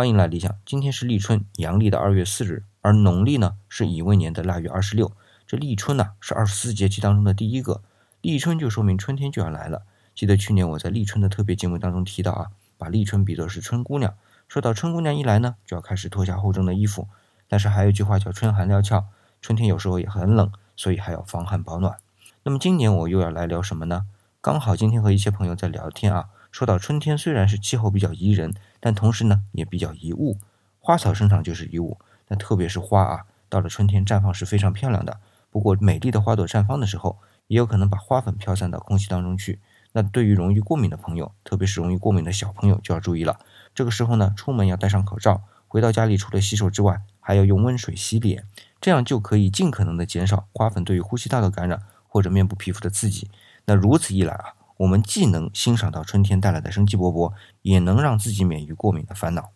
[0.00, 0.56] 欢迎来理想。
[0.64, 5.12] 今天是立春，阳历的二月四日，而农历呢是乙未年的腊月二十六。
[5.46, 7.82] 这立春呢是二十四节气当中的第一个，
[8.22, 9.82] 立春就说明春天就要来了。
[10.14, 12.46] 记得去年我在立春的特别节目当中提到啊，
[12.78, 14.14] 把立春比作是春姑娘，
[14.48, 17.06] 说到春姑娘一来呢，就要开始脱下厚重的衣服。
[17.46, 19.04] 但是还有一句话叫春寒料峭，
[19.42, 21.98] 春天有时候也很冷，所以还要防寒保暖。
[22.44, 24.06] 那么今年我又要来聊什么呢？
[24.40, 26.30] 刚好今天和一些朋友在聊天啊。
[26.50, 30.38] 说到春天，虽然是气候比较宜人，但同时呢也比较宜物。
[30.80, 31.98] 花草生长就是宜物，
[32.28, 35.20] 那特别是花啊，到了春天绽放是非常漂亮的。
[35.50, 39.60] 不过美丽的花朵绽放的时候，也有可能把花粉飘散到空气当中去。
[39.92, 43.40] 那对于容易过敏的朋友，特别是容易过敏的小朋友就要注意了。
[43.74, 48.44] 这个时候呢，出门要戴上口罩，回到家里除了洗手之外，还要用温水洗脸，
[48.80, 53.28] 这样就可以尽可能的减少花粉对于呼吸道的感染或者面部皮肤的刺激。
[53.66, 54.54] 那如此一来啊。
[54.80, 59.50] 我们既能欣赏到春天带来的生机勃勃，也能让自己免于过敏的烦恼。